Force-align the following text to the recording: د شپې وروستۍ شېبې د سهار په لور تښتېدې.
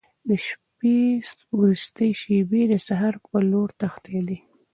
د 0.27 0.29
شپې 0.47 0.99
وروستۍ 1.57 2.11
شېبې 2.21 2.61
د 2.71 2.73
سهار 2.87 3.13
په 3.29 3.37
لور 3.51 3.69
تښتېدې. 3.79 4.37